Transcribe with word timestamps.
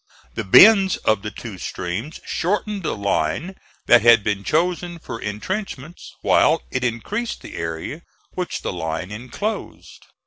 The 0.33 0.43
bends 0.43 0.97
of 0.97 1.21
the 1.21 1.29
two 1.29 1.59
streams 1.59 2.19
shortened 2.25 2.81
the 2.81 2.95
line 2.97 3.55
that 3.85 4.01
had 4.01 4.23
been 4.23 4.43
chosen 4.43 4.97
for 4.97 5.21
intrenchments, 5.21 6.15
while 6.23 6.63
it 6.71 6.83
increased 6.83 7.43
the 7.43 7.53
area 7.55 8.01
which 8.33 8.63
the 8.63 8.73
line 8.73 9.11
inclosed. 9.11 10.07